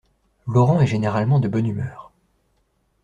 Laurent 0.47 0.81
est 0.81 0.87
généralement 0.87 1.39
de 1.39 1.47
bonne 1.47 1.67
humeur. 1.67 2.11